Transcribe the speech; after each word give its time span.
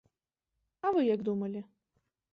А 0.85 0.93
вы 0.95 1.03
як 1.15 1.19
думалі? 1.31 1.61